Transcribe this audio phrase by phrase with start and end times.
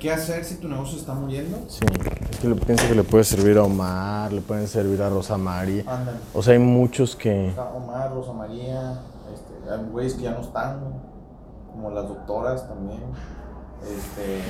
[0.00, 1.58] ¿Qué hacer si tu negocio está muriendo?
[1.68, 1.80] Sí,
[2.30, 5.38] es que le- pienso que le puede servir a Omar, le pueden servir a Rosa
[5.38, 5.84] María.
[5.86, 6.18] Ándale.
[6.34, 7.52] O sea, hay muchos que...
[7.74, 9.00] Omar, Rosa María,
[9.32, 10.80] este, hay güeyes que ya no están,
[11.72, 13.00] como las doctoras también.
[13.82, 14.40] Este,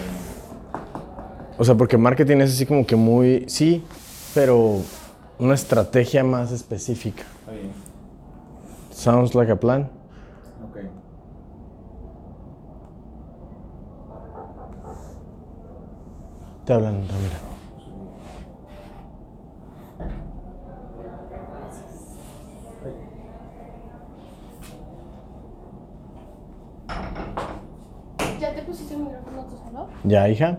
[1.58, 3.44] O sea, porque marketing es así como que muy...
[3.48, 3.84] Sí,
[4.34, 4.80] pero
[5.38, 7.22] una estrategia más específica.
[7.40, 7.72] está bien,
[8.90, 9.88] Sounds like a plan.
[10.64, 10.78] ok.
[16.66, 17.36] Te hablan, Ramiro.
[28.40, 29.88] ¿Ya te pusiste el micrófono tú solo?
[30.02, 30.56] ¿Ya, hija?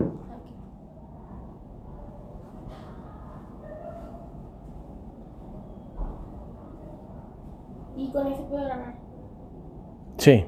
[7.98, 8.94] Y con ese puedo grabar.
[10.16, 10.46] Sí.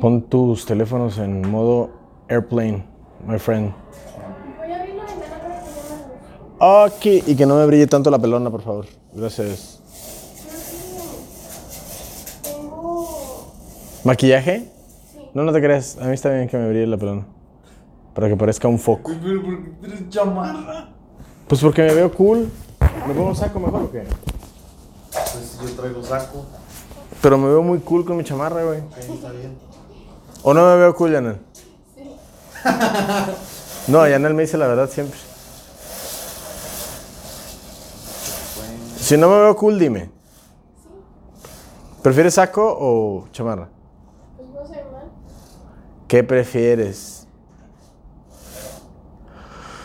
[0.00, 1.90] Pon tus teléfonos en modo
[2.28, 2.84] airplane,
[3.26, 3.72] my friend.
[6.60, 8.86] Ok, y que no me brille tanto la pelona, por favor.
[9.12, 9.80] Gracias.
[14.04, 14.70] ¿Maquillaje?
[15.34, 15.98] No, no te creas.
[16.00, 17.26] A mí está bien que me brille la pelona.
[18.14, 19.10] Para que parezca un foco.
[19.10, 20.88] Güey, pero ¿por qué tienes chamarra?
[21.48, 22.48] Pues porque me veo cool.
[23.06, 24.04] ¿Me pongo un saco mejor o qué?
[25.10, 26.44] Pues yo traigo saco.
[27.20, 28.80] Pero me veo muy cool con mi chamarra, güey.
[28.96, 29.67] Ahí está bien.
[30.42, 31.38] ¿O no me veo cool, Yanel?
[31.94, 32.16] Sí.
[33.88, 35.18] No, Yanel me dice la verdad siempre.
[38.98, 40.10] Si no me veo cool, dime.
[42.02, 43.68] ¿Prefieres saco o chamarra?
[44.36, 45.10] Pues no sé mal.
[46.06, 47.26] ¿Qué prefieres?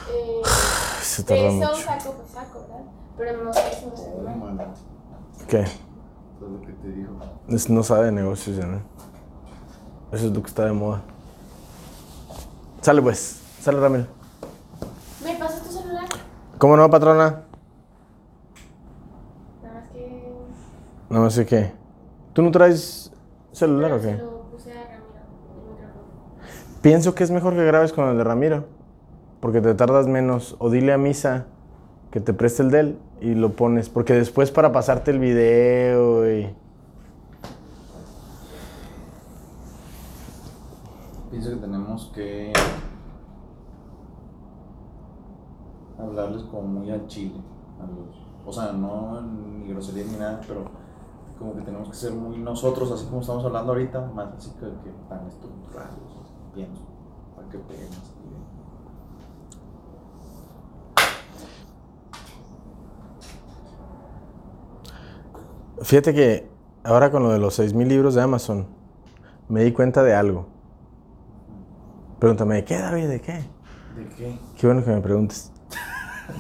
[0.10, 0.42] Eh,
[1.02, 1.76] Se tarda eso mucho.
[1.78, 2.84] saco, pues saco, ¿verdad?
[3.18, 4.54] Pero no sé si me ve Muy mal.
[4.56, 4.74] malo.
[5.48, 5.62] ¿Qué?
[5.62, 5.70] Es
[6.42, 7.12] lo que te dijo.
[7.50, 8.82] Es- No sabe de negocios, Yanel.
[10.14, 11.02] Eso es lo que está de moda.
[12.82, 13.42] Sale pues.
[13.60, 14.06] Sale, Ramiro.
[15.24, 16.06] ¿Me pasas tu celular?
[16.60, 17.42] ¿Cómo no, patrona?
[19.64, 20.32] Nada más que.
[21.10, 21.72] No me sé qué.
[22.34, 23.12] ¿Tú no traes
[23.54, 24.18] celular Pero o qué?
[24.18, 25.04] Se lo puse a Ramiro.
[26.84, 28.66] Pienso que es mejor que grabes con el de Ramiro.
[29.40, 30.56] Porque te tardas menos.
[30.60, 31.48] O dile a Misa
[32.12, 33.90] que te preste el de él y lo pones.
[33.90, 36.63] Porque después para pasarte el video y...
[41.34, 42.54] Pienso que tenemos que
[45.98, 47.42] hablarles como muy al chile.
[47.82, 50.66] A los, o sea, no ni grosería ni nada, pero
[51.40, 54.68] como que tenemos que ser muy nosotros, así como estamos hablando ahorita, más así que,
[54.84, 55.98] que tan estructurados,
[56.54, 56.84] pienso,
[57.36, 58.14] para que peguen más.
[65.82, 66.48] Fíjate que
[66.84, 68.68] ahora con lo de los 6.000 libros de Amazon,
[69.50, 70.53] me di cuenta de algo.
[72.24, 73.10] Pregúntame, ¿de qué, David?
[73.10, 73.34] ¿De qué?
[73.34, 74.40] ¿De qué?
[74.58, 75.52] Qué bueno que me preguntes.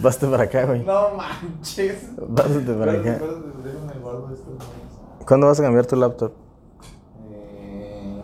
[0.02, 0.82] Bástate para acá, güey.
[0.86, 2.10] No manches.
[2.26, 3.20] Bástate para acá.
[5.28, 6.32] ¿Cuándo vas a cambiar tu laptop?
[7.34, 8.24] Eh,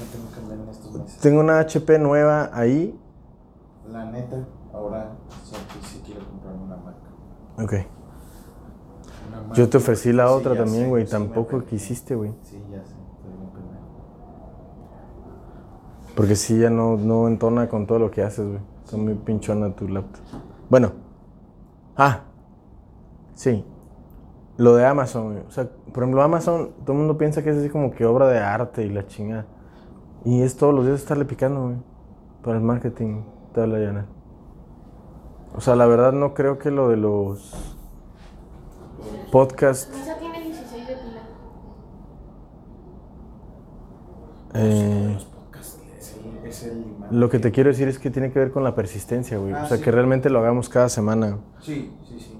[0.00, 1.18] no tengo que andar en estos meses.
[1.18, 2.98] Tengo una HP nueva ahí.
[3.92, 5.10] La neta, ahora
[5.44, 6.94] sí, quiero comprarme una Mac.
[7.58, 7.72] Ok.
[9.28, 9.56] Una Mac.
[9.58, 11.04] Yo te ofrecí la otra también, güey.
[11.04, 12.32] sí Tampoco quisiste, güey.
[12.44, 13.88] Sí, ya sé, estoy bien pendejo.
[16.18, 18.58] Porque sí, ya no, no entona con todo lo que haces, güey.
[18.84, 20.20] Está muy pinchona tu laptop.
[20.68, 20.90] Bueno.
[21.96, 22.22] Ah.
[23.34, 23.64] Sí.
[24.56, 25.44] Lo de Amazon, güey.
[25.46, 28.26] O sea, por ejemplo, Amazon, todo el mundo piensa que es así como que obra
[28.26, 29.46] de arte y la chingada.
[30.24, 31.76] Y es todos los días estarle picando, güey.
[32.42, 33.22] Para el marketing,
[33.54, 34.06] te habla Yana.
[35.54, 37.76] O sea, la verdad no creo que lo de los
[39.30, 39.88] podcasts.
[39.96, 41.22] Misa tiene 16 de pila.
[44.54, 48.10] Eh, Los podcasts es el, es el imán Lo que te quiero decir es que
[48.10, 49.52] tiene que ver con la persistencia, güey.
[49.52, 49.82] Ah, o sea, sí.
[49.82, 51.38] que realmente lo hagamos cada semana.
[51.62, 52.38] Sí, sí, sí.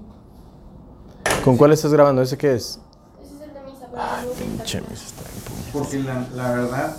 [1.43, 2.21] ¿Con cuál estás grabando?
[2.21, 2.79] ¿Ese qué es?
[3.21, 5.69] Ese es el de misa, mis está puñetas.
[5.73, 6.95] Porque la, la verdad,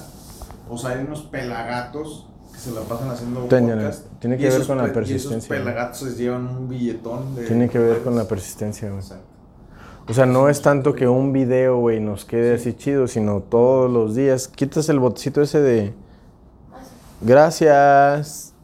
[0.68, 4.06] o sea, hay unos pelagatos que se la pasan haciendo Tiene- podcast.
[4.18, 7.46] tiene que ver con la pe- persistencia, Y esos pelagatos se llevan un billetón de...
[7.46, 9.00] Tiene que ver con la persistencia, güey.
[9.00, 9.24] Exacto.
[10.08, 13.88] O sea, no es tanto que un video, güey, nos quede así chido, sino todos
[13.90, 14.48] los días.
[14.48, 15.94] Quitas el botecito ese de...
[17.20, 18.54] Gracias.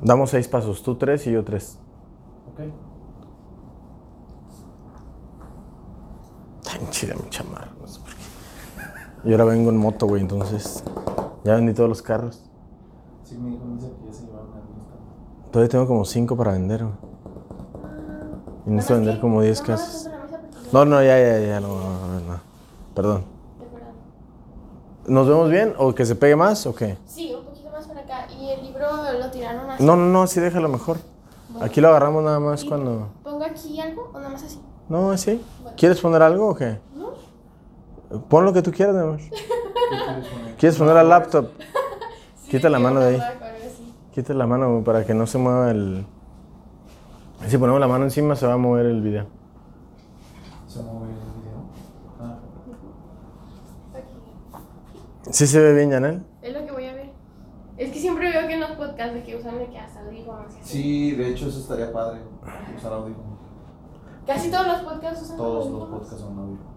[0.00, 1.78] Damos seis pasos, tú tres y yo tres.
[2.50, 2.60] Ok.
[6.64, 9.28] Tan chida mi chamarra, no sé por qué.
[9.28, 10.82] Y ahora vengo en moto, güey, entonces
[11.44, 12.51] ya vendí todos los carros.
[13.32, 15.50] Sí, me dijo Misa que ya se llevaron al instante.
[15.50, 16.94] Todavía tengo como cinco para vender, güey.
[18.66, 20.10] Y necesito vender como 10 casas.
[20.70, 22.40] No, no, ya, ya, ya, no, no, no, no.
[22.94, 23.24] Perdón.
[25.06, 26.98] ¿Nos vemos bien o que se pegue más o qué?
[27.06, 28.26] Sí, un poquito más para acá.
[28.38, 28.86] Y el libro
[29.18, 29.82] lo tiraron así.
[29.82, 30.98] No, no, no, así déjalo mejor.
[31.48, 31.64] Bueno.
[31.64, 33.08] Aquí lo agarramos nada más ¿Y cuando...
[33.22, 34.60] ¿Pongo aquí algo o nada más así?
[34.90, 35.42] No, así.
[35.62, 35.76] Bueno.
[35.78, 36.78] ¿Quieres poner algo o qué?
[36.94, 38.20] ¿No?
[38.28, 39.16] Pon lo que tú quieras, amor.
[39.20, 40.56] ¿Qué quieres poner?
[40.56, 41.48] ¿Quieres poner la laptop?
[42.52, 43.22] Quita la mano de ahí.
[44.12, 46.04] Quita la mano para que no se mueva el...
[47.46, 49.24] Si ponemos la mano encima se va a mover el video.
[50.68, 51.64] Se mueve el video.
[52.20, 52.36] Ah,
[53.94, 55.32] Aquí.
[55.32, 56.26] ¿Sí se ve bien, Janel?
[56.42, 57.12] Es lo que voy a ver.
[57.78, 60.52] Es que siempre veo que en los podcasts de que usan de que hasta audífonos.
[60.60, 62.20] Sí, de hecho eso estaría padre.
[62.76, 63.38] Usar audífonos.
[64.26, 66.72] Casi todos los podcasts usan Todos los podcasts son audífonos.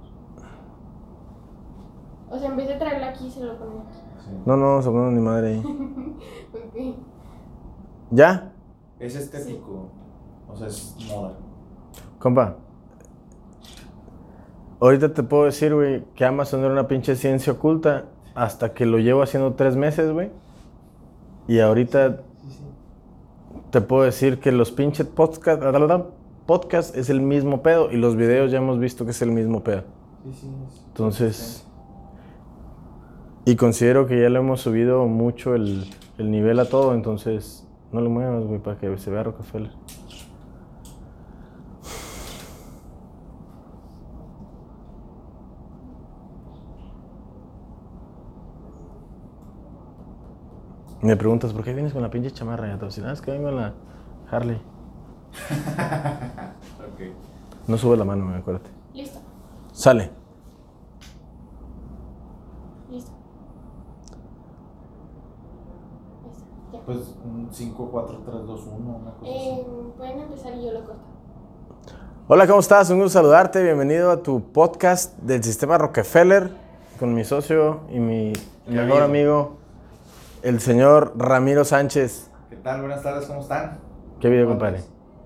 [2.29, 4.04] O sea, en vez de traerlo aquí, se lo ponen aquí.
[4.23, 4.31] Sí.
[4.45, 5.63] No, no poner ni madre ahí.
[6.53, 6.95] Ok.
[8.11, 8.51] ¿Ya?
[8.99, 9.89] Es estético.
[10.47, 11.33] O sea, es moda.
[12.19, 12.55] Compa.
[14.79, 18.97] Ahorita te puedo decir, güey, que Amazon era una pinche ciencia oculta hasta que lo
[18.99, 20.31] llevo haciendo tres meses, güey.
[21.47, 22.63] Y ahorita Sí, sí.
[23.71, 25.61] te puedo decir que los pinches podcast,
[26.45, 29.63] podcast es el mismo pedo y los videos ya hemos visto que es el mismo
[29.63, 29.83] pedo.
[30.23, 30.47] Sí, sí.
[30.67, 31.64] es- Entonces,
[33.45, 35.85] y considero que ya le hemos subido mucho el,
[36.17, 39.71] el nivel a todo, entonces no lo muevas, güey, para que se vea Rockefeller.
[51.01, 52.67] Me preguntas, ¿por qué vienes con la pinche chamarra?
[52.67, 53.73] Ya te voy a "Ah, es que vengo en la
[54.31, 54.61] Harley.
[56.79, 57.01] Ok.
[57.67, 58.69] No sube la mano, güey, acuérdate.
[58.93, 59.19] Listo.
[59.73, 60.09] Sale.
[62.89, 63.11] Listo.
[66.23, 66.41] Listo.
[66.73, 66.79] Ya.
[66.85, 69.49] Pues un 5, 4, 3, 2, 1, una cosa así.
[69.49, 69.65] Eh,
[69.95, 71.05] pueden empezar y yo lo corto.
[72.27, 72.89] Hola, ¿cómo estás?
[72.89, 73.63] Un gusto saludarte.
[73.63, 76.51] Bienvenido a tu podcast del sistema Rockefeller
[76.99, 78.33] con mi socio y mi
[78.67, 79.55] mejor amigo,
[80.41, 82.29] el señor Ramiro Sánchez.
[82.49, 82.81] ¿Qué tal?
[82.81, 83.79] Buenas tardes, ¿cómo están?
[84.19, 84.83] ¿Qué video, ¿Cómo compadre?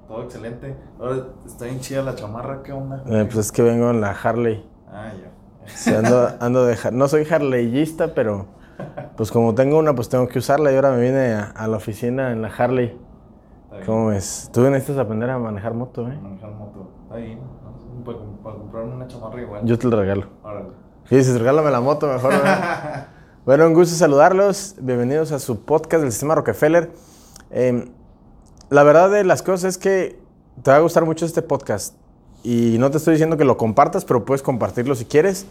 [0.08, 0.76] Todo excelente.
[1.00, 3.04] Ahora está bien chida la chamarra, ¿qué onda?
[3.08, 4.64] Eh, pues es que vengo en la Harley.
[4.92, 5.32] Ah, ya.
[5.66, 8.59] Sí, ando, ando de no soy harleyista, pero
[9.18, 11.78] pues como tengo una, pues tengo que usarla y ahora me vine a, a la
[11.78, 12.98] oficina en la Harley.
[13.86, 14.50] ¿Cómo ves?
[14.52, 16.18] Tú necesitas aprender a manejar moto, ¿eh?
[16.22, 16.92] Manejar moto.
[17.04, 17.16] Está.
[18.04, 19.62] Para, para comprarme una chamarra igual.
[19.66, 20.28] Yo te lo regalo.
[20.44, 20.70] Órale.
[21.10, 22.34] Y dices, regálame la moto mejor.
[23.46, 24.76] Bueno, un gusto saludarlos.
[24.80, 26.92] Bienvenidos a su podcast del sistema Rockefeller.
[27.50, 27.90] Eh,
[28.70, 30.20] la verdad de las cosas es que
[30.62, 31.96] te va a gustar mucho este podcast.
[32.44, 35.48] Y no te estoy diciendo que lo compartas, pero puedes compartirlo si quieres.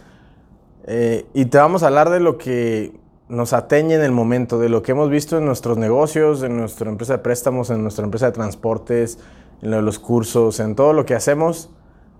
[0.84, 2.94] Eh, y te vamos a hablar de lo que
[3.28, 6.88] nos atañe en el momento, de lo que hemos visto en nuestros negocios, en nuestra
[6.90, 9.18] empresa de préstamos, en nuestra empresa de transportes,
[9.62, 11.70] en lo de los cursos, en todo lo que hacemos.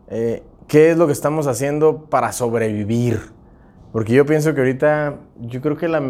[0.08, 3.20] Eh, ¿Qué es lo que estamos haciendo para sobrevivir?
[3.92, 6.02] Porque yo pienso que ahorita, yo creo que la,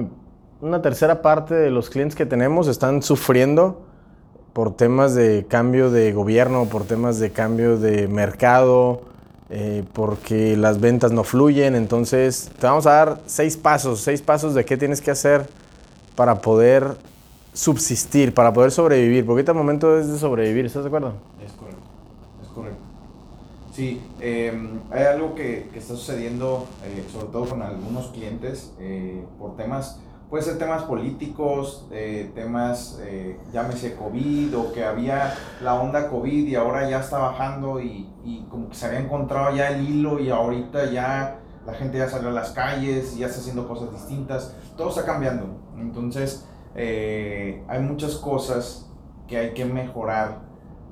[0.60, 3.86] una tercera parte de los clientes que tenemos están sufriendo
[4.52, 9.02] por temas de cambio de gobierno, por temas de cambio de mercado,
[9.50, 11.74] eh, porque las ventas no fluyen.
[11.74, 15.48] Entonces, te vamos a dar seis pasos, seis pasos de qué tienes que hacer
[16.14, 16.96] para poder
[17.52, 19.24] subsistir, para poder sobrevivir.
[19.24, 21.14] Porque ahorita el momento es de sobrevivir, ¿estás de acuerdo?
[21.44, 21.82] Es correcto,
[22.42, 22.88] es correcto.
[23.72, 24.52] Sí, eh,
[24.90, 30.00] hay algo que, que está sucediendo, eh, sobre todo con algunos clientes, eh, por temas,
[30.30, 36.46] puede ser temas políticos, eh, temas, eh, llámese COVID, o que había la onda COVID
[36.46, 40.20] y ahora ya está bajando y, y como que se había encontrado ya el hilo
[40.20, 44.54] y ahorita ya la gente ya salió a las calles, ya está haciendo cosas distintas,
[44.76, 45.60] todo está cambiando.
[45.76, 48.90] Entonces, eh, hay muchas cosas
[49.26, 50.40] que hay que mejorar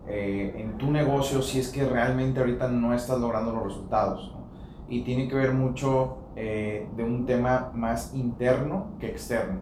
[0.06, 4.32] eh, en tu negocio si es que realmente ahorita no estás logrando los resultados.
[4.34, 4.46] ¿no?
[4.88, 9.60] Y tiene que ver mucho eh, de un tema más interno que externo.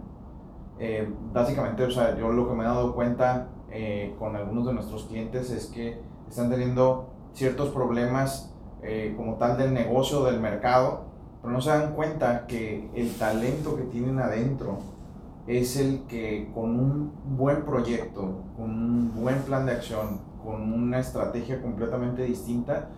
[0.80, 4.72] Eh, básicamente, o sea, yo lo que me he dado cuenta eh, con algunos de
[4.72, 8.50] nuestros clientes es que están teniendo ciertos problemas
[9.16, 11.06] como tal del negocio, del mercado,
[11.40, 14.76] pero no se dan cuenta que el talento que tienen adentro
[15.46, 20.98] es el que con un buen proyecto, con un buen plan de acción, con una
[20.98, 22.90] estrategia completamente distinta,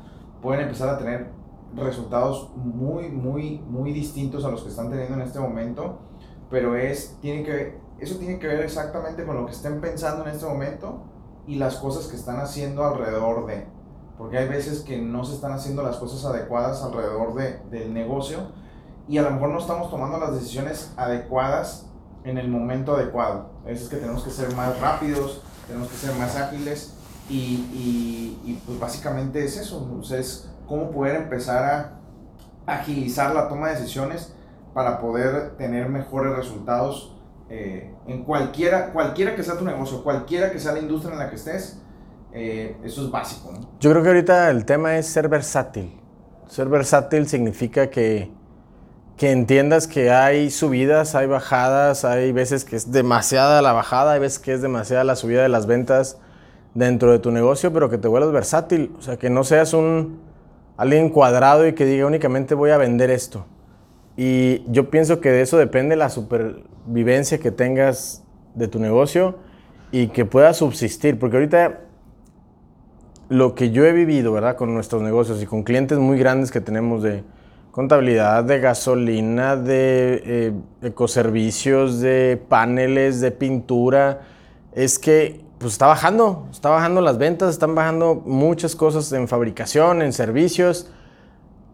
[0.43, 1.31] pueden empezar a tener
[1.75, 5.99] resultados muy, muy, muy distintos a los que están teniendo en este momento,
[6.51, 10.31] pero es, tiene que, eso tiene que ver exactamente con lo que estén pensando en
[10.31, 11.03] este momento
[11.47, 13.67] y las cosas que están haciendo alrededor de,
[14.19, 18.39] porque hay veces que no se están haciendo las cosas adecuadas alrededor de, del negocio
[19.09, 21.87] y a lo mejor no estamos tomando las decisiones adecuadas
[22.25, 23.51] en el momento adecuado.
[23.65, 26.95] A veces que tenemos que ser más rápidos, tenemos que ser más ágiles
[27.29, 31.93] y, y, y pues básicamente es eso, o sea, es cómo poder empezar a
[32.67, 34.35] agilizar la toma de decisiones
[34.75, 37.17] para poder tener mejores resultados
[37.49, 41.31] eh, en cualquiera, cualquiera que sea tu negocio, cualquiera que sea la industria en la
[41.31, 41.81] que estés,
[42.33, 43.53] eh, eso es básico.
[43.53, 43.61] ¿no?
[43.81, 45.99] Yo creo que ahorita el tema es ser versátil.
[46.49, 48.31] Ser versátil significa que,
[49.17, 54.21] que entiendas que hay subidas, hay bajadas, hay veces que es demasiada la bajada, hay
[54.21, 56.19] veces que es demasiada la subida de las ventas
[56.75, 58.95] dentro de tu negocio, pero que te vuelvas versátil.
[58.99, 60.26] O sea, que no seas un
[60.77, 63.47] alguien cuadrado y que diga únicamente voy a vender esto.
[64.17, 69.37] Y yo pienso que de eso depende la supervivencia que tengas de tu negocio
[69.93, 71.19] y que puedas subsistir.
[71.19, 71.81] Porque ahorita
[73.29, 74.57] lo que yo he vivido, ¿verdad?
[74.57, 77.25] Con nuestros negocios y con clientes muy grandes que tenemos de
[77.73, 84.23] contabilidad, de gasolina, de eh, ecoservicios, de paneles, de pintura,
[84.73, 90.03] es que pues está bajando, está bajando las ventas, están bajando muchas cosas en fabricación,
[90.03, 90.91] en servicios,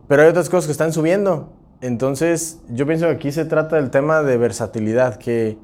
[0.09, 1.53] pero hay otras cosas que están subiendo.
[1.81, 5.59] Entonces, yo pienso que aquí se trata del tema de versatilidad, que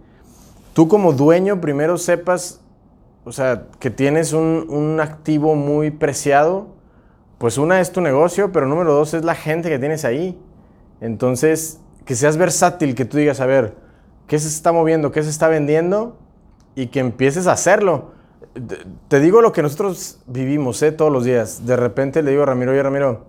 [0.72, 2.60] tú como dueño primero sepas,
[3.24, 6.68] o sea, que tienes un, un activo muy preciado,
[7.38, 10.36] pues una es tu negocio, pero número dos es la gente que tienes ahí.
[11.00, 13.76] Entonces, que seas versátil, que tú digas, a ver,
[14.26, 15.12] ¿qué se está moviendo?
[15.12, 16.16] ¿Qué se está vendiendo?
[16.78, 18.12] Y que empieces a hacerlo.
[19.08, 20.92] Te digo lo que nosotros vivimos ¿eh?
[20.92, 21.66] todos los días.
[21.66, 23.26] De repente le digo a Ramiro, oye Ramiro,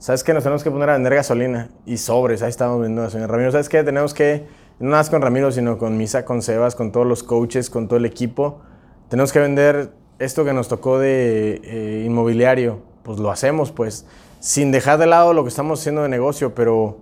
[0.00, 0.34] ¿sabes qué?
[0.34, 2.42] Nos tenemos que poner a vender gasolina y sobres.
[2.42, 3.28] Ahí estamos vendiendo gasolina.
[3.28, 3.84] Ramiro, ¿sabes qué?
[3.84, 4.46] Tenemos que,
[4.80, 7.86] no nada más con Ramiro, sino con Misa, con Sebas, con todos los coaches, con
[7.86, 8.62] todo el equipo.
[9.08, 12.80] Tenemos que vender esto que nos tocó de eh, inmobiliario.
[13.04, 14.06] Pues lo hacemos, pues,
[14.40, 16.98] sin dejar de lado lo que estamos haciendo de negocio, pero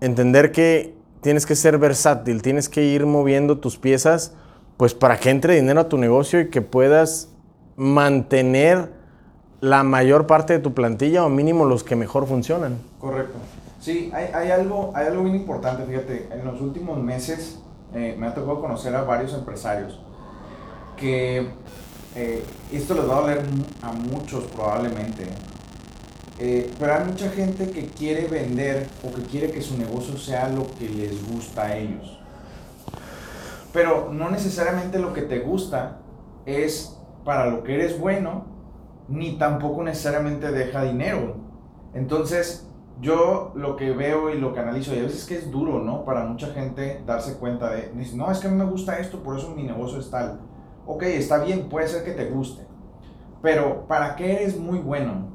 [0.00, 4.34] entender que tienes que ser versátil, tienes que ir moviendo tus piezas
[4.78, 7.28] pues para que entre dinero a tu negocio y que puedas
[7.76, 8.90] mantener
[9.60, 12.78] la mayor parte de tu plantilla o mínimo los que mejor funcionan.
[13.00, 13.38] Correcto.
[13.80, 17.60] Sí, hay, algo, hay algo bien importante, fíjate, en los últimos meses
[17.94, 20.00] eh, me ha tocado conocer a varios empresarios
[20.96, 21.48] que
[22.16, 22.42] eh,
[22.72, 23.42] esto les va a doler
[23.82, 25.24] a muchos probablemente,
[26.38, 30.48] eh, pero hay mucha gente que quiere vender o que quiere que su negocio sea
[30.48, 32.17] lo que les gusta a ellos.
[33.72, 36.00] Pero no necesariamente lo que te gusta
[36.46, 38.46] es para lo que eres bueno,
[39.08, 41.36] ni tampoco necesariamente deja dinero.
[41.94, 42.68] Entonces,
[43.00, 46.04] yo lo que veo y lo que analizo, y a veces que es duro, ¿no?
[46.04, 49.38] Para mucha gente darse cuenta de, no, es que a mí me gusta esto, por
[49.38, 50.40] eso mi negocio es tal.
[50.86, 52.66] Ok, está bien, puede ser que te guste,
[53.42, 55.28] pero ¿para qué eres muy bueno?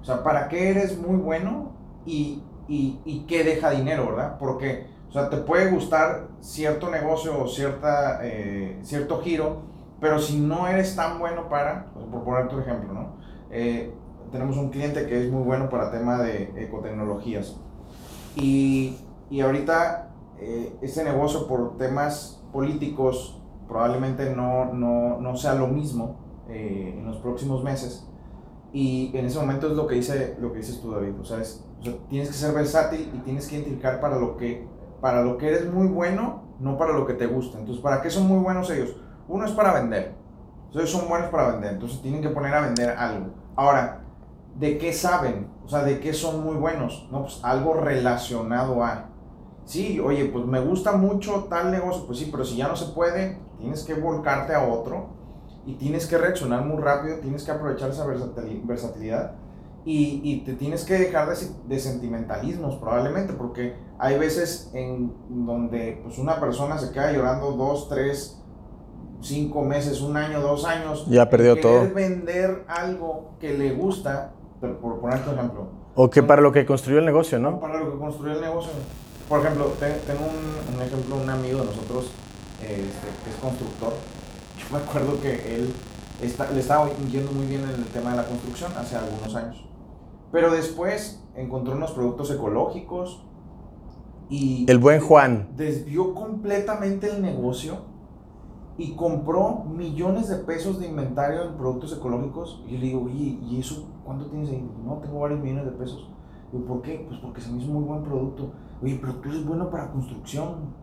[0.00, 1.72] O sea, ¿para qué eres muy bueno
[2.06, 4.36] y, y, y qué deja dinero, verdad?
[4.38, 9.62] Porque o sea, te puede gustar cierto negocio o cierta, eh, cierto giro,
[10.00, 13.16] pero si no eres tan bueno para, pues, por poner tu ejemplo, ¿no?
[13.50, 13.92] Eh,
[14.30, 17.56] tenemos un cliente que es muy bueno para tema de ecotecnologías.
[18.34, 18.98] Y,
[19.30, 26.24] y ahorita eh, este negocio por temas políticos probablemente no, no, no sea lo mismo
[26.48, 28.06] en los próximos meses.
[28.72, 31.14] Y en ese momento es lo que, dice, lo que dices tú, David.
[31.20, 34.36] O sea, es, o sea, tienes que ser versátil y tienes que identificar para lo
[34.36, 34.66] que
[35.00, 37.58] para lo que eres muy bueno, no para lo que te gusta.
[37.58, 38.96] Entonces, ¿para qué son muy buenos ellos?
[39.28, 40.14] Uno es para vender.
[40.66, 41.74] Entonces, son buenos para vender.
[41.74, 43.26] Entonces, tienen que poner a vender algo.
[43.54, 44.02] Ahora,
[44.54, 45.48] ¿de qué saben?
[45.64, 47.08] O sea, ¿de qué son muy buenos?
[47.10, 49.10] No, pues algo relacionado a.
[49.64, 52.06] Sí, oye, pues me gusta mucho tal negocio.
[52.06, 55.08] Pues sí, pero si ya no se puede, tienes que volcarte a otro
[55.66, 59.34] y tienes que reaccionar muy rápido, tienes que aprovechar esa versatilidad
[59.88, 61.36] Y, y te tienes que dejar de,
[61.68, 67.88] de sentimentalismos probablemente, porque hay veces en donde pues, una persona se queda llorando dos,
[67.88, 68.42] tres,
[69.20, 71.06] cinco meses, un año, dos años.
[71.08, 71.88] Ya perdió todo.
[71.94, 76.66] vender algo que le gusta, por, por ponerte un ejemplo, O que para lo que
[76.66, 77.60] construyó el negocio, ¿no?
[77.60, 78.72] para lo que construyó el negocio.
[79.28, 82.10] Por ejemplo, te- tengo un, un ejemplo, un amigo de nosotros
[82.60, 83.92] este, que es constructor.
[84.58, 85.72] Yo me acuerdo que él
[86.22, 89.62] está- le estaba yendo muy bien en el tema de la construcción hace algunos años.
[90.32, 93.22] Pero después encontró unos productos ecológicos
[94.28, 95.48] y El buen Juan.
[95.56, 97.76] desvió completamente el negocio
[98.78, 102.62] y compró millones de pesos de inventario en productos ecológicos.
[102.66, 104.68] Y yo le digo, oye, ¿y eso cuánto tienes ahí?
[104.84, 106.10] No, tengo varios millones de pesos.
[106.52, 107.04] Digo, ¿por qué?
[107.08, 108.52] Pues porque se me hizo muy buen producto.
[108.82, 110.74] Oye, pero tú eres bueno para construcción.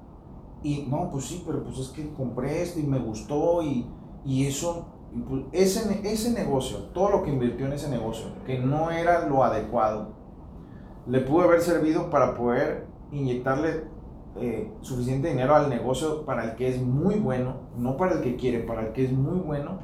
[0.64, 3.86] Y no, pues sí, pero pues es que compré esto y me gustó y,
[4.26, 5.03] y eso, y
[5.52, 10.14] ese, ese negocio, todo lo que invirtió en ese negocio, que no era lo adecuado,
[11.08, 13.84] le pudo haber servido para poder inyectarle
[14.38, 18.36] eh, suficiente dinero al negocio para el que es muy bueno, no para el que
[18.36, 19.80] quiere, para el que es muy bueno.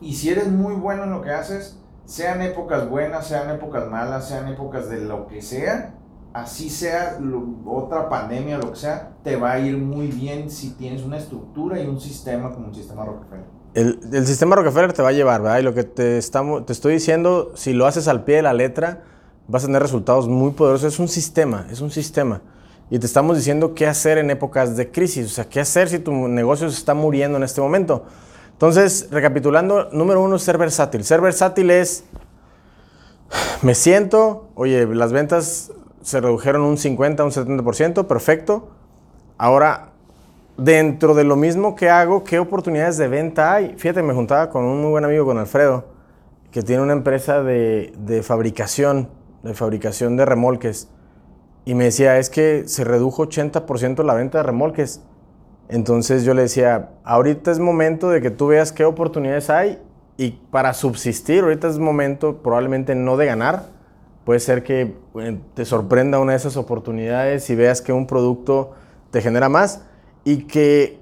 [0.00, 4.28] Y si eres muy bueno en lo que haces, sean épocas buenas, sean épocas malas,
[4.28, 5.94] sean épocas de lo que sea,
[6.32, 10.74] así sea lo- otra pandemia, lo que sea, te va a ir muy bien si
[10.74, 13.57] tienes una estructura y un sistema como un sistema Rockefeller.
[13.78, 15.60] El, el sistema Rockefeller te va a llevar, ¿verdad?
[15.60, 18.52] Y lo que te, estamos, te estoy diciendo, si lo haces al pie de la
[18.52, 19.04] letra,
[19.46, 20.94] vas a tener resultados muy poderosos.
[20.94, 22.42] Es un sistema, es un sistema.
[22.90, 26.00] Y te estamos diciendo qué hacer en épocas de crisis, o sea, qué hacer si
[26.00, 28.04] tu negocio se está muriendo en este momento.
[28.50, 31.04] Entonces, recapitulando, número uno ser versátil.
[31.04, 32.02] Ser versátil es,
[33.62, 35.70] me siento, oye, las ventas
[36.02, 38.70] se redujeron un 50, un 70%, perfecto.
[39.36, 39.92] Ahora,
[40.58, 43.74] dentro de lo mismo que hago, ¿qué oportunidades de venta hay?
[43.78, 45.84] Fíjate, me juntaba con un muy buen amigo, con Alfredo,
[46.50, 49.08] que tiene una empresa de, de fabricación,
[49.44, 50.88] de fabricación de remolques.
[51.64, 55.00] Y me decía, es que se redujo 80% la venta de remolques.
[55.68, 59.78] Entonces yo le decía, ahorita es momento de que tú veas qué oportunidades hay
[60.16, 63.66] y para subsistir, ahorita es momento probablemente no de ganar,
[64.24, 68.72] puede ser que eh, te sorprenda una de esas oportunidades y veas que un producto
[69.10, 69.84] te genera más
[70.28, 70.98] y que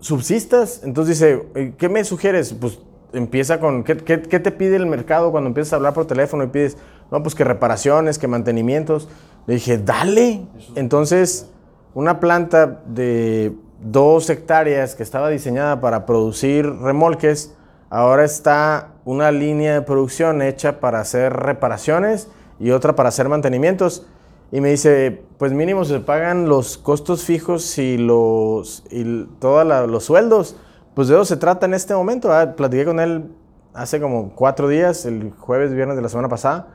[0.00, 0.82] subsistas.
[0.84, 2.52] Entonces dice, "Eh, ¿qué me sugieres?
[2.52, 2.78] Pues
[3.14, 6.44] empieza con, ¿qué, qué, qué te pide el mercado cuando empiezas a hablar por teléfono
[6.44, 6.76] y pides,
[7.10, 9.08] no, pues que reparaciones, que mantenimientos?
[9.46, 10.42] Le dije, dale.
[10.74, 11.48] Entonces,
[11.94, 17.54] una planta de dos hectáreas que estaba diseñada para producir remolques,
[17.88, 22.28] ahora está una línea de producción hecha para hacer reparaciones
[22.60, 24.06] y otra para hacer mantenimientos.
[24.52, 30.04] Y me dice, pues mínimo se pagan los costos fijos y los y todos los
[30.04, 30.56] sueldos.
[30.94, 32.28] Pues de eso se trata en este momento.
[32.28, 32.54] ¿verdad?
[32.54, 33.32] Platiqué con él
[33.74, 36.68] hace como cuatro días, el jueves, viernes de la semana pasada.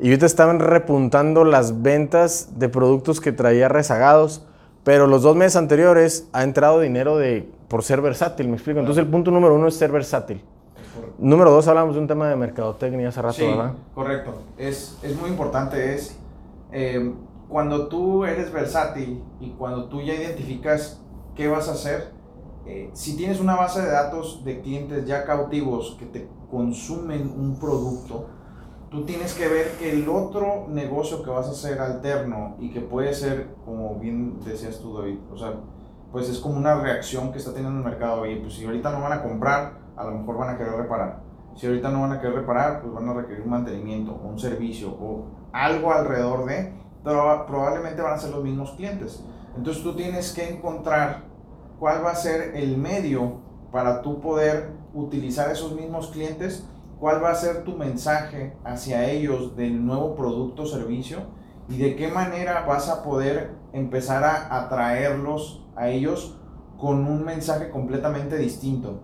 [0.00, 4.44] Y ahorita estaban repuntando las ventas de productos que traía rezagados.
[4.84, 8.80] Pero los dos meses anteriores ha entrado dinero de, por ser versátil, me explico.
[8.80, 10.42] Entonces el punto número uno es ser versátil.
[11.18, 13.72] Número dos, hablamos de un tema de mercadotecnia hace rato, Sí, ¿verdad?
[13.94, 14.34] correcto.
[14.56, 16.16] Es, es muy importante, es
[16.72, 17.14] eh,
[17.48, 21.02] cuando tú eres versátil y cuando tú ya identificas
[21.34, 22.12] qué vas a hacer,
[22.66, 27.58] eh, si tienes una base de datos de clientes ya cautivos que te consumen un
[27.58, 28.26] producto,
[28.90, 32.80] tú tienes que ver que el otro negocio que vas a hacer alterno y que
[32.80, 35.54] puede ser, como bien decías tú, David, o sea,
[36.12, 38.22] pues es como una reacción que está teniendo el mercado.
[38.22, 41.22] Oye, pues si ahorita no van a comprar, a lo mejor van a querer reparar.
[41.58, 44.90] Si ahorita no van a querer reparar, pues van a requerir un mantenimiento, un servicio
[44.90, 49.24] o algo alrededor de, pero probablemente van a ser los mismos clientes.
[49.56, 51.24] Entonces tú tienes que encontrar
[51.80, 53.40] cuál va a ser el medio
[53.72, 56.64] para tú poder utilizar esos mismos clientes,
[57.00, 61.22] cuál va a ser tu mensaje hacia ellos del nuevo producto o servicio
[61.68, 66.38] y de qué manera vas a poder empezar a atraerlos a ellos
[66.76, 69.00] con un mensaje completamente distinto.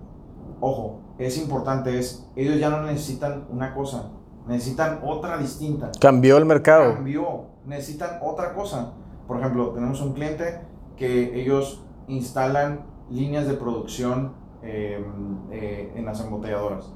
[0.61, 4.11] Ojo, es importante, es, ellos ya no necesitan una cosa,
[4.47, 5.91] necesitan otra distinta.
[6.01, 6.95] Cambió el mercado.
[6.95, 8.93] Cambió, necesitan otra cosa.
[9.27, 10.61] Por ejemplo, tenemos un cliente
[10.97, 15.05] que ellos instalan líneas de producción eh,
[15.51, 16.93] eh, en las embotelladoras.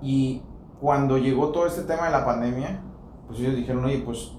[0.00, 0.42] Y
[0.80, 2.82] cuando llegó todo este tema de la pandemia,
[3.26, 4.32] pues ellos dijeron, oye, pues,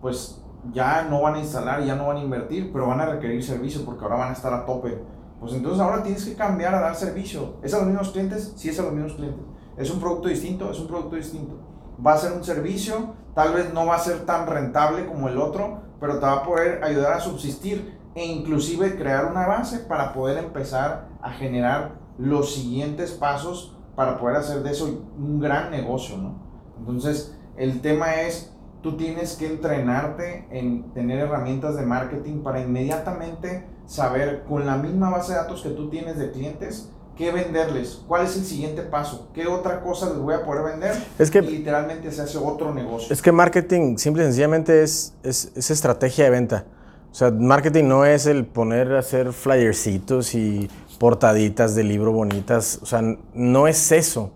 [0.00, 3.42] pues ya no van a instalar, ya no van a invertir, pero van a requerir
[3.42, 5.02] servicio porque ahora van a estar a tope.
[5.44, 7.56] Pues entonces ahora tienes que cambiar a dar servicio.
[7.62, 8.54] ¿Es a los mismos clientes?
[8.56, 9.44] Sí, es a los mismos clientes.
[9.76, 10.70] ¿Es un producto distinto?
[10.70, 11.60] Es un producto distinto.
[12.04, 15.36] Va a ser un servicio, tal vez no va a ser tan rentable como el
[15.36, 20.14] otro, pero te va a poder ayudar a subsistir e inclusive crear una base para
[20.14, 24.86] poder empezar a generar los siguientes pasos para poder hacer de eso
[25.18, 26.40] un gran negocio, ¿no?
[26.78, 33.73] Entonces, El tema es, tú tienes que entrenarte en tener herramientas de marketing para inmediatamente
[33.86, 38.24] saber con la misma base de datos que tú tienes de clientes, qué venderles, cuál
[38.26, 40.94] es el siguiente paso, qué otra cosa les voy a poder vender.
[41.18, 43.12] Es que- y literalmente se hace otro negocio.
[43.12, 46.64] Es que marketing simple y sencillamente es, es, es estrategia de venta.
[47.12, 50.68] O sea, marketing no es el poner a hacer flyercitos y
[50.98, 52.80] portaditas de libro bonitas.
[52.82, 53.02] O sea,
[53.34, 54.32] no es eso.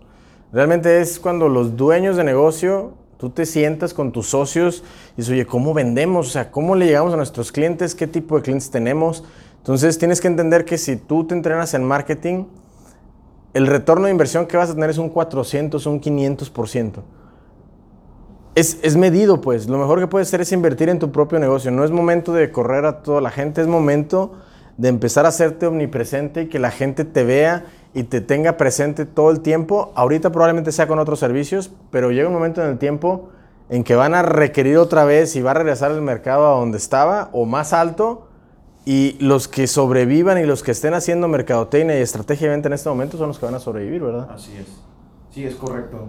[0.53, 4.81] Realmente es cuando los dueños de negocio, tú te sientas con tus socios
[5.13, 6.27] y dices, oye, ¿cómo vendemos?
[6.27, 7.93] O sea, ¿cómo le llegamos a nuestros clientes?
[7.93, 9.25] ¿Qué tipo de clientes tenemos?
[9.57, 12.45] Entonces tienes que entender que si tú te entrenas en marketing,
[13.53, 17.01] el retorno de inversión que vas a tener es un 400, un 500%.
[18.55, 19.67] Es, es medido, pues.
[19.67, 21.71] Lo mejor que puedes hacer es invertir en tu propio negocio.
[21.71, 24.31] No es momento de correr a toda la gente, es momento
[24.77, 29.05] de empezar a hacerte omnipresente y que la gente te vea y te tenga presente
[29.05, 29.91] todo el tiempo.
[29.95, 33.29] Ahorita probablemente sea con otros servicios, pero llega un momento en el tiempo
[33.69, 36.77] en que van a requerir otra vez y va a regresar el mercado a donde
[36.77, 38.27] estaba o más alto.
[38.85, 42.89] Y los que sobrevivan y los que estén haciendo mercadotecnia y estrategia venta en este
[42.89, 44.29] momento son los que van a sobrevivir, ¿verdad?
[44.31, 44.67] Así es.
[45.31, 46.07] Sí, es correcto.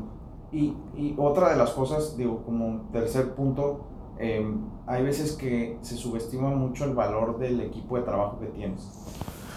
[0.52, 3.86] Y, y otra de las cosas, digo, como tercer punto,
[4.18, 4.46] eh,
[4.86, 8.88] hay veces que se subestima mucho el valor del equipo de trabajo que tienes.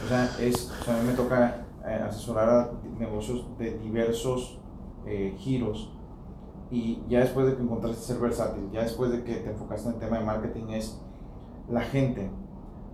[0.03, 4.59] O sea, es, o sea a mí me toca asesorar a negocios de diversos
[5.05, 5.91] eh, giros
[6.71, 9.95] y ya después de que encontraste ser versátil, ya después de que te enfocaste en
[9.95, 10.99] el tema de marketing, es
[11.69, 12.31] la gente.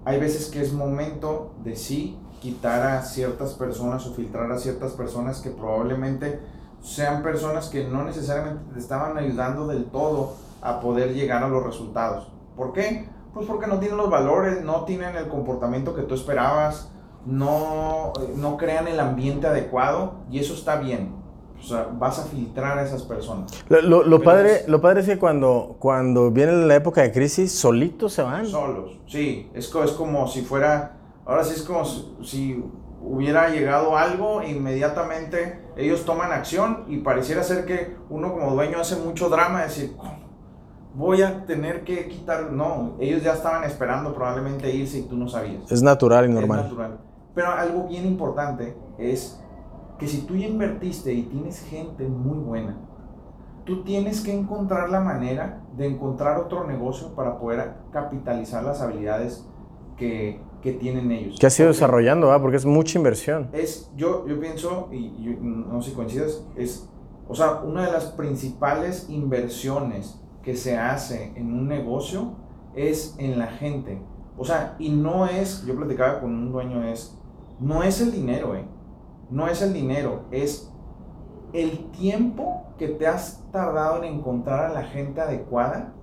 [0.06, 4.94] Hay veces que es momento de sí quitar a ciertas personas o filtrar a ciertas
[4.94, 6.40] personas que probablemente
[6.82, 11.64] sean personas que no necesariamente te estaban ayudando del todo a poder llegar a los
[11.64, 12.32] resultados.
[12.56, 13.08] ¿Por qué?
[13.34, 16.92] Pues porque no tienen los valores, no tienen el comportamiento que tú esperabas,
[17.26, 21.18] no, no crean el ambiente adecuado y eso está bien.
[21.60, 23.52] O sea, vas a filtrar a esas personas.
[23.68, 27.12] Lo, lo- lo padre, es- lo padre es que cuando, cuando viene la época de
[27.12, 28.46] crisis, solitos se van.
[28.46, 32.64] Solos, sí, es, es como si fuera, ahora sí es como si, si
[33.02, 38.96] hubiera llegado algo, inmediatamente ellos toman acción y pareciera ser que uno como dueño hace
[38.96, 40.30] mucho drama, decir, "¿Cómo?
[40.96, 45.28] voy a tener que quitar, no, ellos ya estaban esperando probablemente irse y tú no
[45.30, 45.72] sabías.
[45.72, 46.64] Es natural y Es normal.
[46.64, 47.00] natural.
[47.34, 49.42] Pero algo bien importante es
[49.98, 52.78] que si tú ya invertiste y tienes gente muy buena,
[53.66, 59.46] tú tienes que encontrar la manera de encontrar otro negocio para poder capitalizar las habilidades
[59.98, 61.38] que, que tienen ellos.
[61.40, 62.42] Que has ido desarrollando, ¿verdad?
[62.42, 63.50] Porque es mucha inversión.
[63.54, 66.90] Es, yo, yo pienso, y yo no sé si coincides, es,
[67.28, 72.34] o sea, una de las principales inversiones que se hace en un negocio
[72.76, 74.02] es en la gente.
[74.38, 77.19] O sea, y no es, yo platicaba con un dueño, es,
[77.60, 78.66] no es el dinero, eh.
[79.30, 80.72] No es el dinero, es
[81.54, 85.94] el tiempo que te has tardado en encontrar a la gente adecuada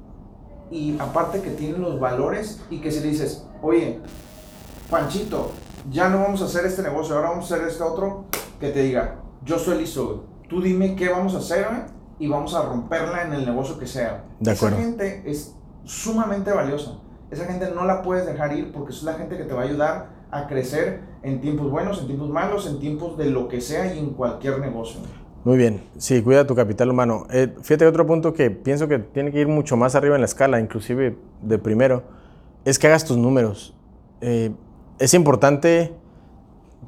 [0.71, 4.01] y aparte que tienen los valores y que si le dices, oye,
[4.91, 5.53] Panchito,
[5.91, 8.25] ya no vamos a hacer este negocio, ahora vamos a hacer este otro,
[8.61, 11.83] que te diga, yo soy listo, tú dime qué vamos a hacer güey,
[12.19, 14.25] y vamos a romperla en el negocio que sea.
[14.41, 14.77] De acuerdo.
[14.77, 16.99] Esa gente es sumamente valiosa.
[17.31, 19.65] Esa gente no la puedes dejar ir porque es la gente que te va a
[19.65, 23.95] ayudar a crecer en tiempos buenos, en tiempos malos, en tiempos de lo que sea
[23.95, 25.01] y en cualquier negocio.
[25.45, 25.81] Muy bien.
[25.97, 27.27] Sí, cuida tu capital humano.
[27.31, 30.27] Eh, fíjate, otro punto que pienso que tiene que ir mucho más arriba en la
[30.27, 32.03] escala, inclusive de primero,
[32.65, 33.73] es que hagas tus números.
[34.21, 34.51] Eh,
[34.99, 35.95] es importante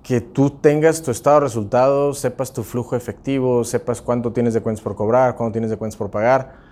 [0.03, 4.61] que tú tengas tu estado de resultados, sepas tu flujo efectivo, sepas cuánto tienes de
[4.61, 6.68] cuentas por cobrar, cuánto tienes de cuentas por pagar.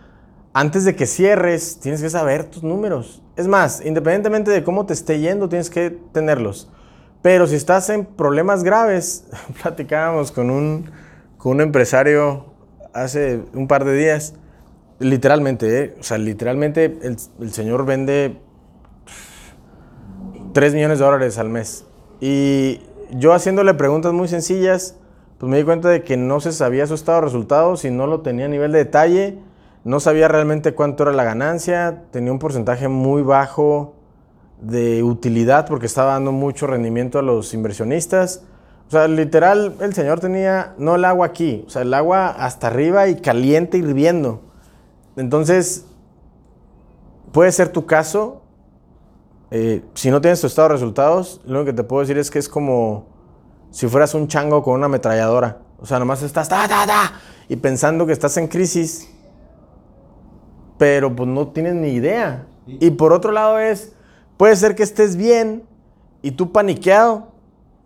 [0.59, 3.23] Antes de que cierres, tienes que saber tus números.
[3.37, 6.73] Es más, independientemente de cómo te esté yendo, tienes que tenerlos.
[7.21, 9.27] Pero si estás en problemas graves,
[9.63, 10.91] platicábamos con un,
[11.37, 12.47] con un empresario
[12.95, 14.33] hace un par de días,
[14.99, 15.95] literalmente, ¿eh?
[16.01, 18.41] o sea, literalmente el, el señor vende
[20.55, 21.85] 3 millones de dólares al mes.
[22.19, 24.97] Y yo haciéndole preguntas muy sencillas,
[25.37, 28.07] pues me di cuenta de que no se sabía su estado de resultados y no
[28.07, 29.39] lo tenía a nivel de detalle,
[29.87, 33.95] no sabía realmente cuánto era la ganancia, tenía un porcentaje muy bajo
[34.61, 38.43] de utilidad porque estaba dando mucho rendimiento a los inversionistas.
[38.89, 42.67] O sea, literal, el señor tenía no el agua aquí, o sea, el agua hasta
[42.67, 44.43] arriba y caliente hirviendo.
[45.15, 45.87] Entonces,
[47.31, 48.43] puede ser tu caso.
[49.53, 52.29] Eh, si no tienes tu estado de resultados, lo único que te puedo decir es
[52.33, 53.07] que es como
[53.71, 55.59] si fueras un chango con una ametralladora.
[55.79, 57.13] O sea, nomás estás ta, ta, ta,
[57.49, 59.13] y pensando que estás en crisis,
[60.79, 62.47] pero pues no tienes ni idea.
[62.67, 63.93] Y por otro lado es,
[64.37, 65.63] puede ser que estés bien
[66.23, 67.29] y tú paniqueado,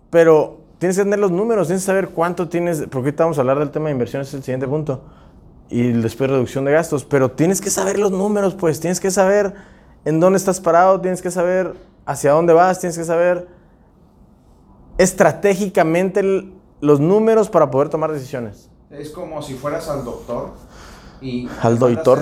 [0.09, 3.42] pero tienes que tener los números, tienes que saber cuánto tienes, porque ahorita vamos a
[3.42, 5.03] hablar del tema de inversiones, es el siguiente punto.
[5.72, 9.55] y después reducción de gastos, pero tienes que saber los números, pues, tienes que saber
[10.05, 11.74] en dónde estás parado, tienes que saber
[12.07, 13.46] hacia dónde vas, tienes que saber
[14.98, 18.68] estratégicamente el- los números para poder tomar decisiones.
[18.90, 20.50] Es como si fueras al doctor
[21.20, 21.48] y...
[21.62, 22.20] Al doctor.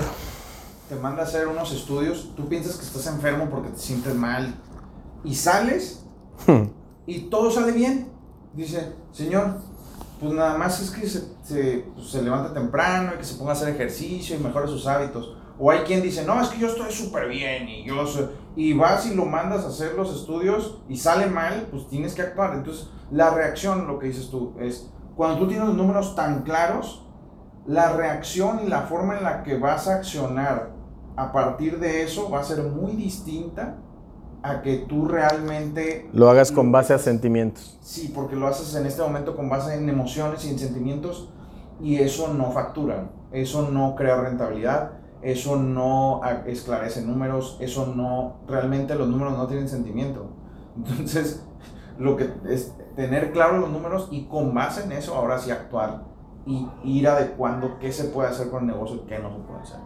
[0.89, 4.55] Te manda a hacer unos estudios, tú piensas que estás enfermo porque te sientes mal
[5.23, 6.07] y sales
[7.07, 8.11] y todo sale bien.
[8.55, 9.59] Dice, señor,
[10.19, 13.51] pues nada más es que se, se, pues, se levanta temprano y que se ponga
[13.51, 15.37] a hacer ejercicio y mejore sus hábitos.
[15.59, 18.29] O hay quien dice, no, es que yo estoy súper bien y yo soy...
[18.57, 22.23] Y vas y lo mandas a hacer los estudios y sale mal, pues tienes que
[22.23, 22.55] actuar.
[22.55, 27.05] Entonces, la reacción, lo que dices tú, es cuando tú tienes los números tan claros,
[27.67, 30.78] la reacción y la forma en la que vas a accionar
[31.19, 33.77] a partir de eso va a ser muy distinta
[34.41, 37.77] a que tú realmente Lo hagas con base a sentimientos.
[37.83, 41.29] Sí, porque lo haces en este momento con base en emociones y en sentimientos
[41.81, 48.95] y eso no factura, eso no crea rentabilidad, eso no esclarece números, eso no, realmente
[48.95, 50.31] los números no tienen sentimiento.
[50.77, 51.43] Entonces,
[51.99, 56.05] lo que es tener claro los números y con base en eso ahora sí actuar
[56.47, 59.61] y ir adecuando qué se puede hacer con el negocio y qué no se puede
[59.61, 59.81] hacer.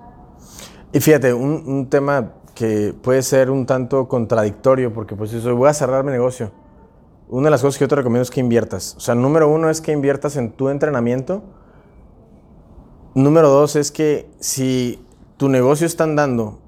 [0.92, 5.68] Y fíjate, un, un tema que puede ser un tanto contradictorio, porque pues eso, voy
[5.68, 6.50] a cerrar mi negocio.
[7.28, 8.94] Una de las cosas que yo te recomiendo es que inviertas.
[8.96, 11.42] O sea, número uno es que inviertas en tu entrenamiento.
[13.14, 15.02] Número dos es que si
[15.38, 16.58] tu negocio está andando,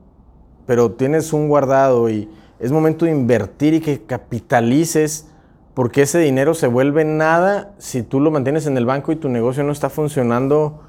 [0.67, 5.29] pero tienes un guardado y es momento de invertir y que capitalices,
[5.75, 9.29] porque ese dinero se vuelve nada si tú lo mantienes en el banco y tu
[9.29, 10.81] negocio no está funcionando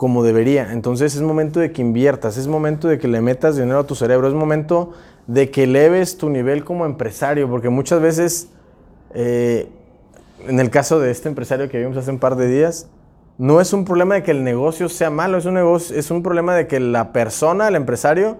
[0.00, 0.72] como debería.
[0.72, 3.94] Entonces es momento de que inviertas, es momento de que le metas dinero a tu
[3.94, 4.92] cerebro, es momento
[5.26, 8.48] de que eleves tu nivel como empresario, porque muchas veces,
[9.12, 9.68] eh,
[10.48, 12.88] en el caso de este empresario que vimos hace un par de días,
[13.36, 16.22] no es un problema de que el negocio sea malo, es un, negocio, es un
[16.22, 18.38] problema de que la persona, el empresario,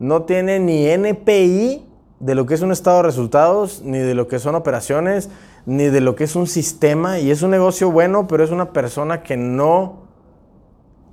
[0.00, 1.86] no tiene ni NPI
[2.18, 5.30] de lo que es un estado de resultados, ni de lo que son operaciones,
[5.64, 7.20] ni de lo que es un sistema.
[7.20, 10.07] Y es un negocio bueno, pero es una persona que no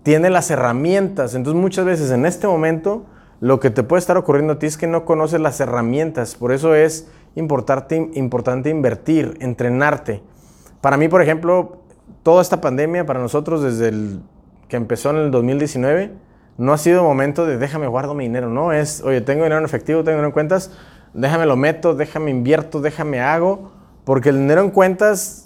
[0.06, 1.34] tiene las herramientas.
[1.34, 3.08] Entonces muchas veces en este momento
[3.40, 6.36] lo que te puede estar ocurriendo a ti es que no conoces las herramientas.
[6.36, 10.22] Por eso es importante, importante invertir, entrenarte.
[10.80, 11.80] Para mí, por ejemplo,
[12.22, 14.20] toda esta pandemia para nosotros desde
[14.68, 16.12] que empezó en el 2019
[16.60, 19.66] no ha sido momento de déjame guardo mi dinero, no es, oye, tengo dinero en
[19.66, 20.70] efectivo, tengo dinero en cuentas,
[21.16, 23.72] déjame lo meto, déjame invierto, déjame hago,
[24.04, 25.42] porque el dinero en cuentas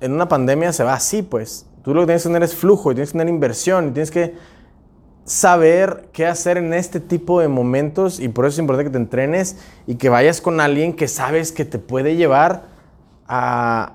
[0.00, 1.66] en una pandemia se va así, pues.
[1.82, 4.10] Tú lo que tienes que tener es flujo y tienes que tener inversión y tienes
[4.10, 4.34] que
[5.24, 8.98] saber qué hacer en este tipo de momentos y por eso es importante que te
[8.98, 12.64] entrenes y que vayas con alguien que sabes que te puede llevar
[13.28, 13.94] a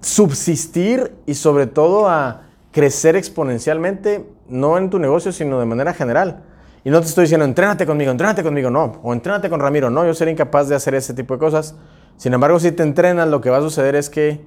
[0.00, 6.42] subsistir y sobre todo a crecer exponencialmente, no en tu negocio, sino de manera general.
[6.84, 8.98] Y no te estoy diciendo, entrénate conmigo, entrénate conmigo, no.
[9.02, 10.04] O entrénate con Ramiro, no.
[10.04, 11.76] Yo sería incapaz de hacer ese tipo de cosas.
[12.16, 14.44] Sin embargo, si te entrenas, lo que va a suceder es que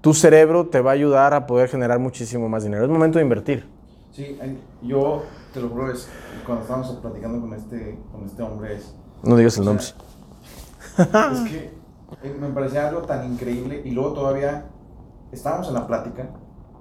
[0.00, 2.84] tu cerebro te va a ayudar a poder generar muchísimo más dinero.
[2.84, 3.68] Es momento de invertir.
[4.12, 4.38] Sí,
[4.82, 6.08] yo te lo juro, es,
[6.44, 9.84] cuando estábamos platicando con este, con este hombre, es, No digas el nombre.
[9.84, 11.80] sea, es que
[12.22, 14.66] eh, me parecía algo tan increíble y luego todavía
[15.32, 16.30] estábamos en la plática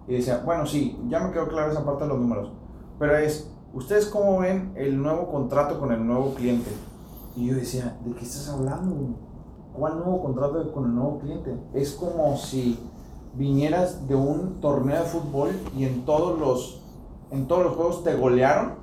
[0.08, 2.52] y decía, bueno, sí, ya me quedó clara esa parte de los números,
[2.98, 6.72] pero es, ¿ustedes cómo ven el nuevo contrato con el nuevo cliente?
[7.36, 8.96] Y yo decía, ¿de qué estás hablando?
[9.74, 11.56] ¿Cuál nuevo contrato con el nuevo cliente?
[11.74, 12.80] Es como si
[13.34, 16.82] vinieras de un torneo de fútbol y en todos los,
[17.32, 18.74] en todos los juegos te golearon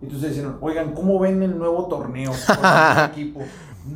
[0.00, 3.40] y tú te dijeron, oigan, ¿cómo ven el nuevo torneo con equipo?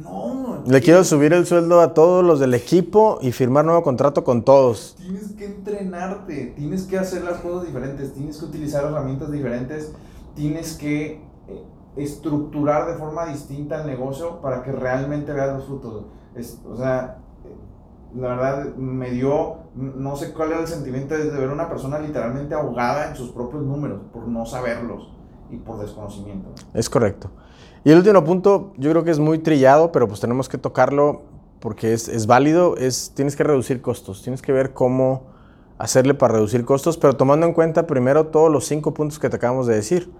[0.03, 0.63] No.
[0.67, 4.45] Le quiero subir el sueldo a todos los del equipo y firmar nuevo contrato con
[4.45, 4.95] todos.
[4.99, 9.93] Tienes que entrenarte, tienes que hacer las cosas diferentes, tienes que utilizar herramientas diferentes,
[10.37, 11.65] tienes que eh,
[11.97, 16.05] estructurar de forma distinta el negocio para que realmente veas los frutos.
[16.37, 17.19] Es, o sea,
[18.15, 22.55] la verdad me dio, no sé cuál era el sentimiento de ver una persona literalmente
[22.55, 25.13] ahogada en sus propios números por no saberlos
[25.51, 26.51] y por desconocimiento.
[26.75, 27.31] Es correcto.
[27.85, 31.23] Y el último punto, yo creo que es muy trillado, pero pues tenemos que tocarlo
[31.61, 35.31] porque es, es válido, es tienes que reducir costos, tienes que ver cómo
[35.79, 39.37] hacerle para reducir costos, pero tomando en cuenta primero todos los cinco puntos que te
[39.37, 40.11] acabamos de decir.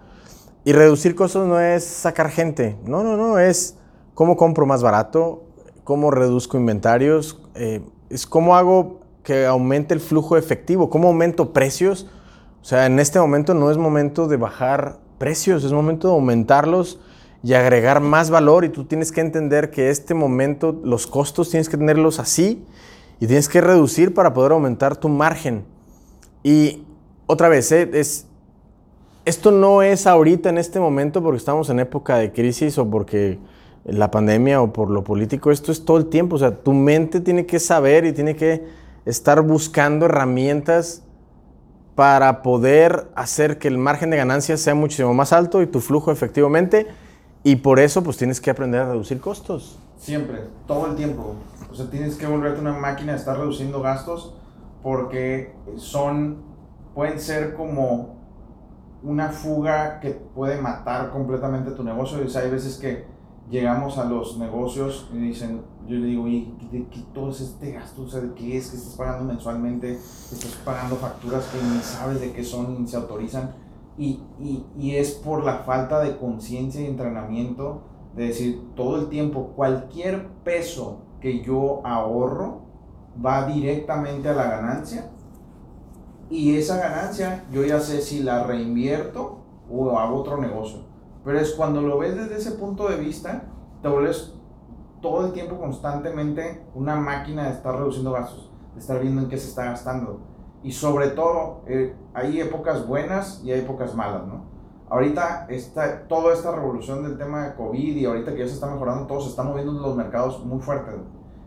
[0.65, 3.77] Y reducir costos no es sacar gente, no, no, no, es
[4.15, 5.45] cómo compro más barato,
[5.85, 12.07] cómo reduzco inventarios, eh, es cómo hago que aumente el flujo efectivo, cómo aumento precios.
[12.63, 17.01] O sea, en este momento no es momento de bajar precios, es momento de aumentarlos
[17.43, 21.69] y agregar más valor y tú tienes que entender que este momento los costos tienes
[21.69, 22.65] que tenerlos así
[23.19, 25.65] y tienes que reducir para poder aumentar tu margen.
[26.43, 26.85] Y
[27.27, 27.89] otra vez, ¿eh?
[27.93, 28.27] es,
[29.25, 33.39] esto no es ahorita en este momento porque estamos en época de crisis o porque
[33.85, 37.21] la pandemia o por lo político, esto es todo el tiempo, o sea, tu mente
[37.21, 38.65] tiene que saber y tiene que
[39.05, 41.03] estar buscando herramientas
[41.95, 46.11] para poder hacer que el margen de ganancia sea muchísimo más alto y tu flujo
[46.13, 46.87] efectivamente
[47.43, 49.79] y por eso pues tienes que aprender a reducir costos.
[49.99, 51.35] Siempre, todo el tiempo.
[51.71, 54.35] O sea, tienes que volverte una máquina de estar reduciendo gastos
[54.83, 56.39] porque son,
[56.95, 58.17] pueden ser como
[59.03, 62.19] una fuga que puede matar completamente tu negocio.
[62.25, 63.05] O sea, hay veces que
[63.51, 67.73] llegamos a los negocios y dicen, yo le digo, oye, ¿de qué todo es este
[67.73, 68.03] gasto?
[68.03, 69.95] O sea, ¿de qué es que estás pagando mensualmente?
[69.95, 73.55] Estás pagando facturas que ni sabes de qué son ni se autorizan.
[73.99, 77.83] Y, y, y es por la falta de conciencia y entrenamiento
[78.15, 82.63] de decir todo el tiempo, cualquier peso que yo ahorro
[83.25, 85.11] va directamente a la ganancia.
[86.31, 90.90] Y esa ganancia yo ya sé si la reinvierto o hago otro negocio.
[91.25, 93.45] Pero es cuando lo ves desde ese punto de vista,
[93.83, 94.35] te vuelves
[95.01, 99.39] todo el tiempo constantemente una máquina de estar reduciendo gastos, de estar viendo en qué
[99.39, 100.21] se está gastando.
[100.63, 104.45] Y sobre todo, eh, hay épocas buenas y hay épocas malas, ¿no?
[104.91, 108.67] Ahorita está toda esta revolución del tema de COVID y ahorita que ya se está
[108.67, 110.91] mejorando, todo se está moviendo en los mercados muy fuerte.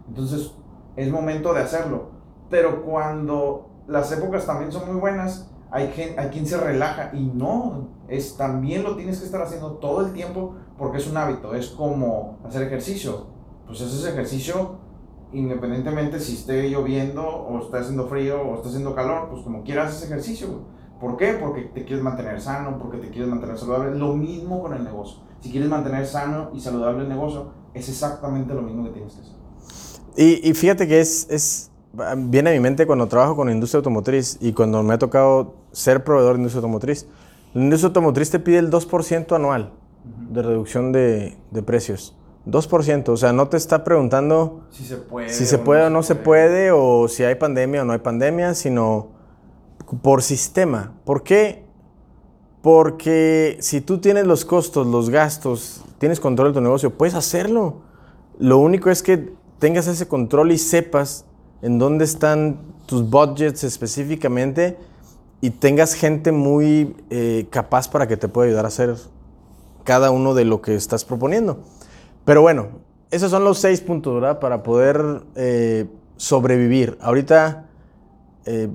[0.07, 0.55] Entonces,
[0.95, 2.11] es momento de hacerlo.
[2.49, 7.25] Pero cuando las épocas también son muy buenas, hay, quien, hay quien se relaja y
[7.25, 11.55] no, es, también lo tienes que estar haciendo todo el tiempo porque es un hábito,
[11.55, 13.25] es como hacer ejercicio.
[13.65, 14.77] Pues haces ejercicio
[15.31, 19.89] independientemente si esté lloviendo o está haciendo frío o está haciendo calor, pues como quieras
[19.89, 20.47] haces ejercicio.
[21.01, 21.33] ¿Por qué?
[21.33, 23.97] Porque te quieres mantener sano, porque te quieres mantener saludable.
[23.97, 25.23] Lo mismo con el negocio.
[25.41, 29.21] Si quieres mantener sano y saludable el negocio, es exactamente lo mismo que tienes que
[29.21, 29.35] hacer.
[30.15, 31.71] Y, y fíjate que es, es,
[32.17, 35.62] viene a mi mente cuando trabajo con la industria automotriz y cuando me ha tocado
[35.73, 37.07] ser proveedor de industria automotriz.
[37.53, 39.71] La industria automotriz te pide el 2% anual
[40.29, 42.15] de reducción de, de, precios.
[42.47, 46.03] 2%, o sea, no te está preguntando si se puede, si se puede o no
[46.03, 49.09] se puede, o si hay pandemia o no hay pandemia, sino
[50.01, 50.93] por sistema.
[51.05, 51.65] ¿Por qué?
[52.61, 57.81] Porque si tú tienes los costos, los gastos, tienes control de tu negocio, puedes hacerlo.
[58.39, 61.25] Lo único es que tengas ese control y sepas
[61.61, 64.77] en dónde están tus budgets específicamente
[65.43, 68.95] y tengas gente muy eh, capaz para que te pueda ayudar a hacer
[69.83, 71.59] cada uno de lo que estás proponiendo.
[72.23, 72.69] Pero bueno,
[73.11, 74.39] esos son los seis puntos, ¿verdad?
[74.39, 75.03] Para poder
[75.35, 76.97] eh, sobrevivir.
[77.01, 77.65] Ahorita,
[78.45, 78.69] eh,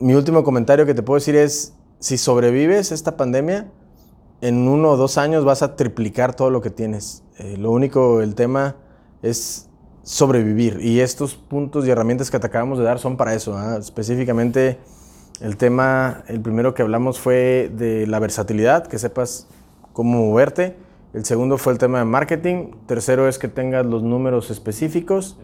[0.00, 3.70] mi último comentario que te puedo decir es, si sobrevives esta pandemia,
[4.40, 7.22] en uno o dos años vas a triplicar todo lo que tienes.
[7.58, 8.74] lo único, el tema
[9.22, 9.68] es
[10.02, 10.80] sobrevivir.
[10.82, 13.56] Y estos puntos y herramientas que te acabamos de dar son para eso.
[13.78, 14.78] Específicamente
[15.40, 19.48] el tema, el primero que hablamos fue de la versatilidad, que sepas
[19.92, 20.76] cómo moverte.
[21.14, 22.72] El segundo fue el tema de marketing.
[22.86, 25.38] Tercero es que tengas los números específicos.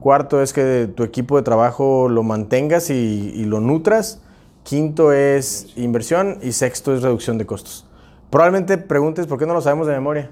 [0.00, 2.94] Cuarto es que tu equipo de trabajo lo mantengas y,
[3.34, 4.22] y lo nutras.
[4.62, 7.86] Quinto es inversión y sexto es reducción de costos.
[8.30, 10.30] Probablemente preguntes por qué no lo sabemos de memoria.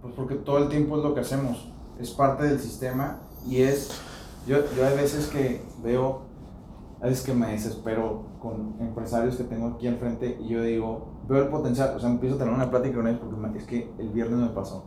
[0.00, 3.90] Pues porque todo el tiempo es lo que hacemos es parte del sistema y es,
[4.46, 6.22] yo, yo hay veces que veo,
[7.02, 11.08] a veces que me desespero con empresarios que tengo aquí al frente y yo digo,
[11.28, 13.92] veo el potencial, o sea, empiezo a tener una plática con ellos porque es que
[13.98, 14.84] el viernes me pasó.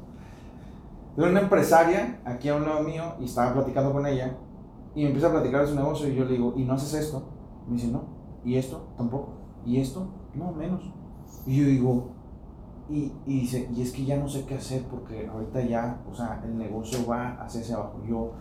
[1.18, 4.38] Veo una empresaria aquí a un lado mío y estaba platicando con ella
[4.96, 6.94] y me empieza a platicar de su negocio y yo le digo, ¿y no haces
[6.94, 7.22] esto?
[7.68, 8.04] me dice, no.
[8.46, 8.94] ¿Y esto?
[8.96, 9.34] Tampoco.
[9.66, 10.08] ¿Y esto?
[10.36, 10.90] No, menos.
[11.46, 12.12] Y yo digo,
[12.90, 16.14] y, y, dice, y es que ya no sé qué hacer porque ahorita ya, o
[16.14, 18.02] sea, el negocio va hacia hacia abajo.
[18.08, 18.32] Yo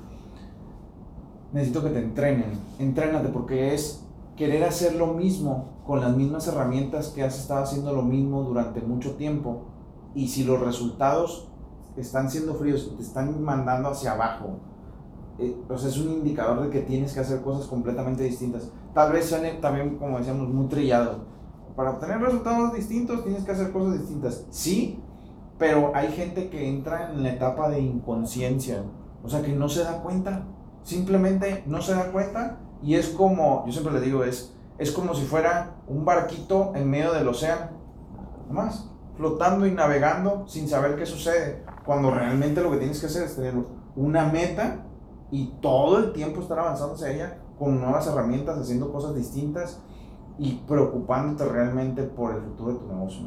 [1.54, 4.04] necesito que te entrenen, entrénate porque es
[4.36, 8.80] querer hacer lo mismo con las mismas herramientas que has estado haciendo lo mismo durante
[8.80, 9.62] mucho tiempo
[10.16, 11.48] y si los resultados
[11.96, 14.58] están siendo fríos te están mandando hacia abajo,
[15.38, 18.72] eh, es un indicador de que tienes que hacer cosas completamente distintas.
[18.92, 21.24] Tal vez suene también, como decíamos, muy trillado,
[21.76, 24.44] para obtener resultados distintos tienes que hacer cosas distintas.
[24.50, 25.00] Sí,
[25.56, 28.82] pero hay gente que entra en la etapa de inconsciencia,
[29.22, 30.48] o sea, que no se da cuenta,
[30.84, 35.14] simplemente no se da cuenta y es como, yo siempre le digo, es, es como
[35.14, 37.70] si fuera un barquito en medio del océano,
[38.50, 43.24] más, flotando y navegando sin saber qué sucede, cuando realmente lo que tienes que hacer
[43.24, 43.54] es tener
[43.96, 44.86] una meta
[45.30, 49.80] y todo el tiempo estar avanzando hacia ella con nuevas herramientas, haciendo cosas distintas
[50.38, 53.22] y preocupándote realmente por el futuro de tu negocio.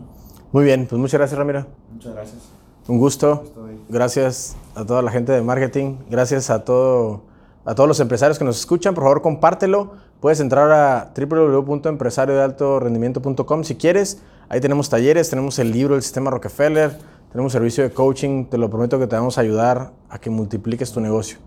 [0.51, 1.65] Muy bien, pues muchas gracias Ramiro.
[1.91, 2.49] Muchas gracias.
[2.87, 3.43] Un gusto.
[3.89, 5.97] Gracias a toda la gente de marketing.
[6.09, 7.23] Gracias a, todo,
[7.67, 8.95] a todos los empresarios que nos escuchan.
[8.95, 9.91] Por favor, compártelo.
[10.21, 14.23] Puedes entrar a www.empresariodealtorendimiento.com si quieres.
[14.47, 16.97] Ahí tenemos talleres, tenemos el libro del sistema Rockefeller,
[17.29, 18.45] tenemos servicio de coaching.
[18.45, 21.39] Te lo prometo que te vamos a ayudar a que multipliques tu negocio.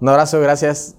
[0.00, 0.96] Un abrazo, gracias.